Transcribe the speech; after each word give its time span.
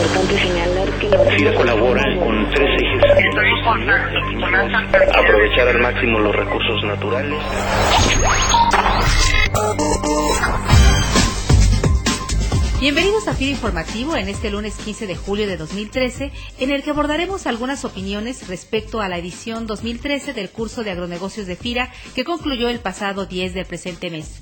importante 0.00 0.38
señalar 0.38 0.88
que 0.98 1.10
la 1.10 1.18
FIRA 1.18 1.54
colabora 1.54 2.02
con 2.18 2.50
tres 2.50 2.70
ejes. 2.80 3.02
Aprovechar 5.14 5.68
al 5.68 5.80
máximo 5.80 6.18
los 6.20 6.34
recursos 6.34 6.84
naturales. 6.84 7.38
Bienvenidos 12.80 13.28
a 13.28 13.34
FIRA 13.34 13.50
Informativo 13.50 14.16
en 14.16 14.30
este 14.30 14.50
lunes 14.50 14.74
15 14.76 15.06
de 15.06 15.16
julio 15.16 15.46
de 15.46 15.58
2013, 15.58 16.32
en 16.60 16.70
el 16.70 16.82
que 16.82 16.90
abordaremos 16.90 17.46
algunas 17.46 17.84
opiniones 17.84 18.48
respecto 18.48 19.02
a 19.02 19.08
la 19.10 19.18
edición 19.18 19.66
2013 19.66 20.32
del 20.32 20.48
curso 20.48 20.82
de 20.82 20.92
agronegocios 20.92 21.46
de 21.46 21.56
FIRA 21.56 21.92
que 22.14 22.24
concluyó 22.24 22.70
el 22.70 22.80
pasado 22.80 23.26
10 23.26 23.52
del 23.52 23.66
presente 23.66 24.08
mes. 24.08 24.40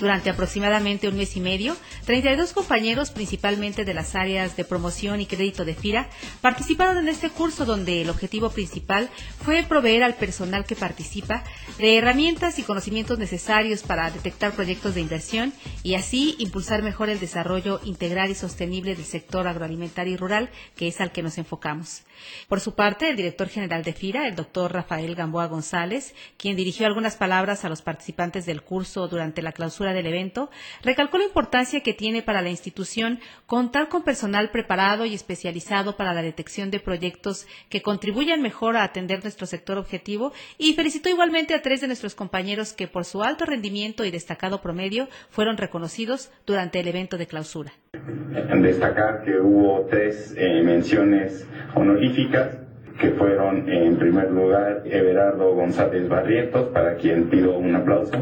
Durante 0.00 0.30
aproximadamente 0.30 1.08
un 1.08 1.16
mes 1.18 1.36
y 1.36 1.40
medio, 1.40 1.76
32 2.06 2.54
compañeros, 2.54 3.10
principalmente 3.10 3.84
de 3.84 3.92
las 3.92 4.14
áreas 4.14 4.56
de 4.56 4.64
promoción 4.64 5.20
y 5.20 5.26
crédito 5.26 5.66
de 5.66 5.74
FIRA, 5.74 6.08
participaron 6.40 6.96
en 6.96 7.08
este 7.08 7.28
curso 7.28 7.66
donde 7.66 8.00
el 8.00 8.08
objetivo 8.08 8.48
principal 8.48 9.10
fue 9.44 9.62
proveer 9.62 10.02
al 10.02 10.14
personal 10.14 10.64
que 10.64 10.74
participa 10.74 11.44
de 11.76 11.98
herramientas 11.98 12.58
y 12.58 12.62
conocimientos 12.62 13.18
necesarios 13.18 13.82
para 13.82 14.10
detectar 14.10 14.52
proyectos 14.52 14.94
de 14.94 15.02
inversión 15.02 15.52
y 15.82 15.96
así 15.96 16.34
impulsar 16.38 16.82
mejor 16.82 17.10
el 17.10 17.20
desarrollo 17.20 17.78
integral 17.84 18.30
y 18.30 18.34
sostenible 18.34 18.96
del 18.96 19.04
sector 19.04 19.46
agroalimentario 19.46 20.14
y 20.14 20.16
rural, 20.16 20.48
que 20.76 20.88
es 20.88 20.98
al 21.02 21.12
que 21.12 21.22
nos 21.22 21.36
enfocamos. 21.36 22.04
Por 22.48 22.60
su 22.60 22.74
parte, 22.74 23.10
el 23.10 23.16
director 23.16 23.48
general 23.48 23.82
de 23.82 23.92
FIRA, 23.92 24.28
el 24.28 24.36
doctor 24.36 24.72
Rafael 24.72 25.14
Gamboa 25.14 25.46
González, 25.46 26.14
quien 26.38 26.56
dirigió 26.56 26.86
algunas 26.86 27.16
palabras 27.16 27.64
a 27.64 27.68
los 27.68 27.82
participantes 27.82 28.46
del 28.46 28.62
curso 28.62 29.08
durante 29.08 29.42
la 29.42 29.52
clausura 29.52 29.89
del 29.92 30.06
evento, 30.06 30.50
recalcó 30.82 31.18
la 31.18 31.24
importancia 31.24 31.80
que 31.80 31.94
tiene 31.94 32.22
para 32.22 32.42
la 32.42 32.50
institución 32.50 33.20
contar 33.46 33.88
con 33.88 34.02
personal 34.02 34.50
preparado 34.50 35.04
y 35.04 35.14
especializado 35.14 35.96
para 35.96 36.14
la 36.14 36.22
detección 36.22 36.70
de 36.70 36.80
proyectos 36.80 37.46
que 37.68 37.82
contribuyan 37.82 38.42
mejor 38.42 38.76
a 38.76 38.84
atender 38.84 39.22
nuestro 39.22 39.46
sector 39.46 39.78
objetivo 39.78 40.32
y 40.58 40.74
felicitó 40.74 41.08
igualmente 41.08 41.54
a 41.54 41.62
tres 41.62 41.80
de 41.80 41.86
nuestros 41.86 42.14
compañeros 42.14 42.72
que 42.72 42.88
por 42.88 43.04
su 43.04 43.22
alto 43.22 43.44
rendimiento 43.44 44.04
y 44.04 44.10
destacado 44.10 44.60
promedio 44.60 45.08
fueron 45.30 45.56
reconocidos 45.56 46.30
durante 46.46 46.80
el 46.80 46.88
evento 46.88 47.18
de 47.18 47.26
clausura. 47.26 47.72
Destacar 47.92 49.24
que 49.24 49.38
hubo 49.38 49.86
tres 49.88 50.34
eh, 50.36 50.62
menciones 50.62 51.46
honoríficas 51.74 52.58
que 53.00 53.10
fueron 53.12 53.68
en 53.68 53.96
primer 53.96 54.30
lugar 54.30 54.82
Everardo 54.84 55.54
González 55.54 56.08
Barrientos, 56.08 56.68
para 56.68 56.96
quien 56.96 57.30
pido 57.30 57.56
un 57.56 57.74
aplauso. 57.74 58.12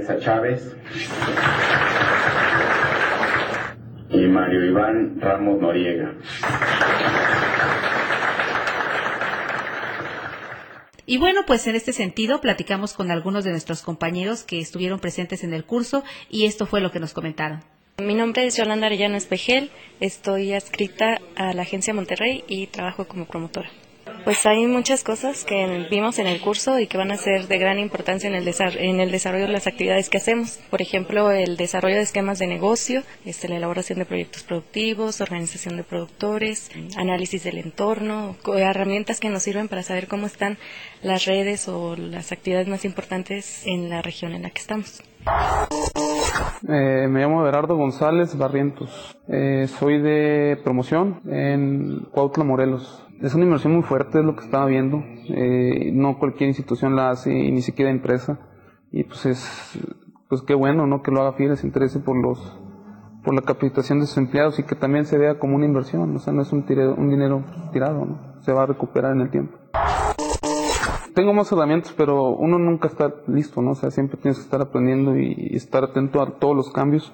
Araiza 0.00 0.18
Chávez 0.18 0.76
y 4.10 4.26
Mario 4.26 4.64
Iván 4.64 5.20
Ramos 5.20 5.60
Noriega. 5.60 6.14
Y 11.06 11.18
bueno, 11.18 11.40
pues 11.46 11.66
en 11.66 11.74
este 11.74 11.92
sentido 11.92 12.40
platicamos 12.40 12.94
con 12.94 13.10
algunos 13.10 13.44
de 13.44 13.50
nuestros 13.50 13.82
compañeros 13.82 14.44
que 14.44 14.60
estuvieron 14.60 15.00
presentes 15.00 15.42
en 15.44 15.52
el 15.52 15.64
curso 15.64 16.04
y 16.30 16.46
esto 16.46 16.66
fue 16.66 16.80
lo 16.80 16.92
que 16.92 17.00
nos 17.00 17.12
comentaron. 17.12 17.60
Mi 17.98 18.14
nombre 18.14 18.46
es 18.46 18.56
Yolanda 18.56 18.86
Arellano 18.86 19.16
Espejel, 19.16 19.70
estoy 19.98 20.54
adscrita 20.54 21.20
a 21.36 21.52
la 21.52 21.62
Agencia 21.62 21.92
Monterrey 21.92 22.44
y 22.48 22.68
trabajo 22.68 23.06
como 23.06 23.26
promotora. 23.26 23.68
Pues 24.24 24.44
hay 24.46 24.66
muchas 24.66 25.02
cosas 25.02 25.44
que 25.44 25.86
vimos 25.90 26.18
en 26.18 26.26
el 26.26 26.40
curso 26.40 26.78
y 26.78 26.86
que 26.86 26.98
van 26.98 27.10
a 27.10 27.16
ser 27.16 27.48
de 27.48 27.58
gran 27.58 27.78
importancia 27.78 28.28
en 28.28 28.34
el, 28.34 28.48
en 28.78 29.00
el 29.00 29.10
desarrollo 29.10 29.46
de 29.46 29.52
las 29.52 29.66
actividades 29.66 30.08
que 30.10 30.18
hacemos. 30.18 30.58
Por 30.70 30.82
ejemplo, 30.82 31.30
el 31.30 31.56
desarrollo 31.56 31.96
de 31.96 32.02
esquemas 32.02 32.38
de 32.38 32.46
negocio, 32.46 33.02
este, 33.24 33.48
la 33.48 33.56
elaboración 33.56 33.98
de 33.98 34.04
proyectos 34.04 34.42
productivos, 34.42 35.20
organización 35.20 35.76
de 35.76 35.84
productores, 35.84 36.70
análisis 36.96 37.44
del 37.44 37.58
entorno, 37.58 38.36
herramientas 38.56 39.20
que 39.20 39.30
nos 39.30 39.42
sirven 39.42 39.68
para 39.68 39.82
saber 39.82 40.06
cómo 40.06 40.26
están 40.26 40.58
las 41.02 41.24
redes 41.24 41.68
o 41.68 41.96
las 41.96 42.32
actividades 42.32 42.68
más 42.68 42.84
importantes 42.84 43.66
en 43.66 43.88
la 43.88 44.02
región 44.02 44.32
en 44.32 44.42
la 44.42 44.50
que 44.50 44.60
estamos. 44.60 45.02
Eh, 46.68 47.06
me 47.08 47.20
llamo 47.20 47.42
Berardo 47.42 47.76
González 47.76 48.36
Barrientos. 48.36 49.16
Eh, 49.28 49.66
soy 49.78 50.00
de 50.00 50.58
promoción 50.62 51.20
en 51.26 52.06
Cuautla, 52.10 52.44
Morelos. 52.44 53.06
Es 53.20 53.34
una 53.34 53.44
inversión 53.44 53.74
muy 53.74 53.82
fuerte, 53.82 54.20
es 54.20 54.24
lo 54.24 54.34
que 54.34 54.44
estaba 54.44 54.64
viendo. 54.64 55.04
Eh, 55.28 55.90
no 55.92 56.18
cualquier 56.18 56.48
institución 56.48 56.96
la 56.96 57.10
hace, 57.10 57.30
y 57.30 57.52
ni 57.52 57.60
siquiera 57.60 57.90
empresa. 57.90 58.40
Y 58.90 59.04
pues 59.04 59.26
es, 59.26 59.78
pues 60.28 60.40
qué 60.40 60.54
bueno, 60.54 60.86
¿no? 60.86 61.02
Que 61.02 61.10
lo 61.10 61.20
haga 61.20 61.34
FIRA, 61.34 61.56
se 61.56 61.66
interese 61.66 61.98
por 61.98 62.16
los, 62.16 62.58
por 63.22 63.34
la 63.34 63.42
capacitación 63.42 64.00
de 64.00 64.06
sus 64.06 64.16
empleados 64.16 64.58
y 64.58 64.62
que 64.62 64.74
también 64.74 65.04
se 65.04 65.18
vea 65.18 65.38
como 65.38 65.56
una 65.56 65.66
inversión. 65.66 66.16
O 66.16 66.18
sea, 66.18 66.32
no 66.32 66.40
es 66.40 66.50
un, 66.50 66.64
un 66.96 67.10
dinero 67.10 67.44
tirado, 67.74 68.06
¿no? 68.06 68.40
Se 68.40 68.54
va 68.54 68.62
a 68.62 68.66
recuperar 68.66 69.12
en 69.14 69.20
el 69.20 69.30
tiempo. 69.30 69.58
Tengo 71.14 71.34
más 71.34 71.52
herramientas, 71.52 71.92
pero 71.94 72.30
uno 72.30 72.58
nunca 72.58 72.88
está 72.88 73.12
listo, 73.26 73.60
¿no? 73.60 73.72
O 73.72 73.74
sea, 73.74 73.90
siempre 73.90 74.16
tienes 74.16 74.38
que 74.38 74.44
estar 74.44 74.62
aprendiendo 74.62 75.18
y 75.18 75.54
estar 75.54 75.84
atento 75.84 76.22
a 76.22 76.38
todos 76.38 76.56
los 76.56 76.72
cambios. 76.72 77.12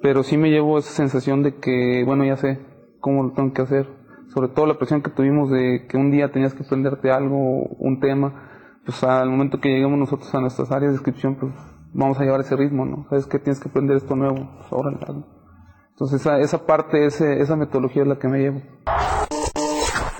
Pero 0.00 0.22
sí 0.22 0.36
me 0.36 0.50
llevo 0.50 0.78
esa 0.78 0.92
sensación 0.92 1.42
de 1.42 1.56
que, 1.56 2.04
bueno, 2.06 2.24
ya 2.24 2.36
sé 2.36 2.60
cómo 3.00 3.24
lo 3.24 3.32
tengo 3.32 3.52
que 3.52 3.62
hacer 3.62 4.03
sobre 4.34 4.48
todo 4.48 4.66
la 4.66 4.76
presión 4.76 5.00
que 5.00 5.10
tuvimos 5.10 5.48
de 5.48 5.86
que 5.88 5.96
un 5.96 6.10
día 6.10 6.32
tenías 6.32 6.54
que 6.54 6.64
aprenderte 6.64 7.12
algo, 7.12 7.36
un 7.78 8.00
tema, 8.00 8.50
pues 8.84 9.02
al 9.04 9.30
momento 9.30 9.60
que 9.60 9.68
lleguemos 9.68 9.96
nosotros 9.96 10.34
a 10.34 10.40
nuestras 10.40 10.72
áreas 10.72 10.90
de 10.90 10.98
descripción, 10.98 11.36
pues 11.36 11.52
vamos 11.92 12.18
a 12.18 12.24
llevar 12.24 12.40
ese 12.40 12.56
ritmo, 12.56 12.84
¿no? 12.84 13.06
Sabes 13.08 13.26
que 13.26 13.38
tienes 13.38 13.60
que 13.60 13.68
aprender 13.68 13.96
esto 13.96 14.16
nuevo, 14.16 14.50
pues 14.58 14.72
ahora 14.72 14.90
Entonces 15.90 16.20
esa, 16.20 16.40
esa 16.40 16.66
parte, 16.66 17.06
ese, 17.06 17.40
esa 17.40 17.54
metodología 17.54 18.02
es 18.02 18.08
la 18.08 18.18
que 18.18 18.28
me 18.28 18.38
llevo. 18.40 18.60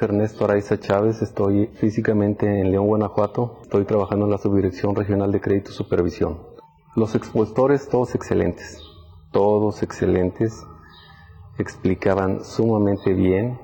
Ernesto 0.00 0.44
Araiza 0.44 0.78
Chávez, 0.78 1.20
estoy 1.22 1.68
físicamente 1.74 2.46
en 2.46 2.70
León, 2.70 2.86
Guanajuato, 2.86 3.58
estoy 3.62 3.84
trabajando 3.84 4.26
en 4.26 4.30
la 4.30 4.38
Subdirección 4.38 4.94
Regional 4.94 5.32
de 5.32 5.40
Crédito 5.40 5.70
y 5.70 5.74
Supervisión. 5.74 6.38
Los 6.94 7.16
expositores, 7.16 7.88
todos 7.88 8.14
excelentes, 8.14 8.80
todos 9.32 9.82
excelentes, 9.82 10.64
explicaban 11.58 12.44
sumamente 12.44 13.12
bien, 13.14 13.58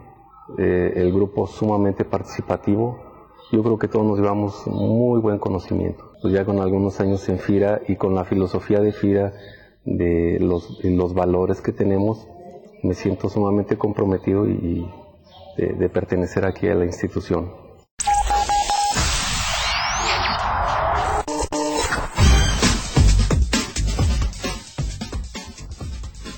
eh, 0.59 0.93
el 0.97 1.13
grupo 1.13 1.47
sumamente 1.47 2.05
participativo. 2.05 2.99
Yo 3.53 3.63
creo 3.63 3.79
que 3.79 3.89
todos 3.89 4.07
nos 4.07 4.19
llevamos 4.19 4.67
muy 4.67 5.21
buen 5.21 5.39
conocimiento. 5.39 6.13
Pues 6.23 6.35
ya 6.35 6.45
con 6.45 6.61
algunos 6.61 7.01
años 7.01 7.29
en 7.29 7.39
FIRA 7.39 7.83
y 7.89 7.97
con 7.97 8.15
la 8.15 8.25
filosofía 8.25 8.81
de 8.81 8.93
FIRA 8.93 9.33
de 9.85 10.39
los, 10.41 10.85
los 10.85 11.15
valores 11.15 11.61
que 11.61 11.73
tenemos, 11.73 12.29
me 12.83 12.95
siento 12.95 13.29
sumamente 13.29 13.77
comprometido 13.77 14.47
y, 14.49 14.89
de 15.57 15.89
pertenecer 15.91 16.47
aquí 16.47 16.69
a 16.69 16.75
la 16.75 16.87
institución. 16.87 17.70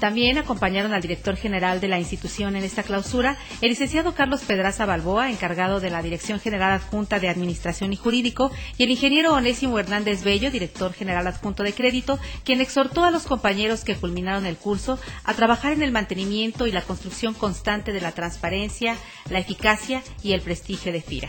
También 0.03 0.37
acompañaron 0.37 0.95
al 0.95 1.01
director 1.01 1.37
general 1.37 1.81
de 1.81 1.87
la 1.87 2.01
institución 2.01 2.57
en 2.57 2.65
esta 2.65 2.83
clausura, 2.83 3.37
el 3.61 3.69
licenciado 3.69 4.17
Carlos 4.17 4.43
Pedraza 4.43 4.85
Balboa, 4.85 5.31
encargado 5.31 5.79
de 5.79 5.91
la 5.91 6.03
Dirección 6.03 6.41
General 6.41 6.73
Adjunta 6.73 7.21
de 7.21 7.29
Administración 7.29 7.93
y 7.93 7.97
Jurídico, 7.97 8.51
y 8.79 8.83
el 8.83 8.91
ingeniero 8.91 9.33
Onésimo 9.33 9.79
Hernández 9.79 10.25
Bello, 10.25 10.51
director 10.51 10.93
general 10.93 11.29
adjunto 11.29 11.63
de 11.63 11.73
Crédito, 11.73 12.19
quien 12.43 12.61
exhortó 12.61 13.05
a 13.05 13.13
los 13.13 13.27
compañeros 13.29 13.85
que 13.85 13.95
culminaron 13.95 14.45
el 14.45 14.57
curso 14.57 14.99
a 15.23 15.35
trabajar 15.35 15.73
en 15.73 15.85
el 15.85 15.93
mantenimiento 15.93 16.67
y 16.67 16.73
la 16.73 16.83
construcción 16.83 17.33
constante 17.33 17.93
de 17.93 18.01
la 18.01 18.11
transparencia, 18.11 18.97
la 19.31 19.39
eficacia 19.39 20.03
y 20.25 20.33
el 20.33 20.41
prestigio 20.41 20.91
de 20.91 21.01
FIRA. 21.01 21.29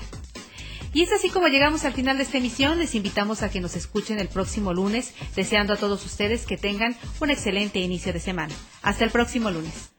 Y 0.94 1.02
es 1.02 1.12
así 1.12 1.30
como 1.30 1.48
llegamos 1.48 1.86
al 1.86 1.94
final 1.94 2.18
de 2.18 2.24
esta 2.24 2.38
emisión. 2.38 2.80
Les 2.80 2.94
invitamos 2.94 3.42
a 3.42 3.50
que 3.50 3.60
nos 3.60 3.76
escuchen 3.76 4.20
el 4.20 4.28
próximo 4.28 4.74
lunes, 4.74 5.14
deseando 5.36 5.74
a 5.74 5.78
todos 5.78 6.06
ustedes 6.06 6.46
que 6.46 6.58
tengan 6.58 6.96
un 7.20 7.32
excelente 7.32 7.80
inicio 7.80 8.14
de 8.14 8.20
semana. 8.20 8.54
Hasta 8.84 9.04
el 9.04 9.10
próximo 9.10 9.50
lunes. 9.50 9.90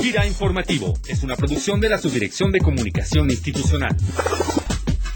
Gira 0.00 0.26
Informativo 0.26 0.94
es 1.08 1.22
una 1.22 1.36
producción 1.36 1.80
de 1.80 1.88
la 1.88 1.98
Subdirección 1.98 2.52
de 2.52 2.60
Comunicación 2.60 3.30
Institucional. 3.30 3.96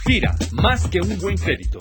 Gira, 0.07 0.35
más 0.53 0.89
que 0.89 1.01
un 1.01 1.19
buen 1.19 1.37
crédito. 1.37 1.79